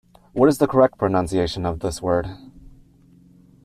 What 0.33 0.49
is 0.49 0.57
the 0.57 0.65
correct 0.65 0.97
pronunciation 0.97 1.63
of 1.63 1.81
this 1.81 2.01
word? 2.01 2.25